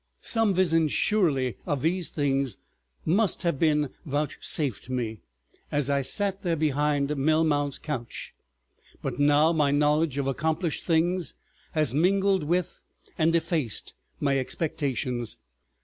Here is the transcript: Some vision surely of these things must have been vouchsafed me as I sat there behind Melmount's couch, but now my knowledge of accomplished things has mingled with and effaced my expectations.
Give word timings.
Some 0.33 0.55
vision 0.55 0.87
surely 0.87 1.57
of 1.67 1.83
these 1.83 2.09
things 2.09 2.57
must 3.05 3.43
have 3.43 3.59
been 3.59 3.89
vouchsafed 4.03 4.89
me 4.89 5.21
as 5.71 5.91
I 5.91 6.01
sat 6.01 6.41
there 6.41 6.55
behind 6.55 7.09
Melmount's 7.09 7.77
couch, 7.77 8.33
but 9.03 9.19
now 9.19 9.53
my 9.53 9.69
knowledge 9.69 10.17
of 10.17 10.25
accomplished 10.25 10.85
things 10.85 11.35
has 11.73 11.93
mingled 11.93 12.43
with 12.43 12.81
and 13.15 13.35
effaced 13.35 13.93
my 14.19 14.39
expectations. 14.39 15.37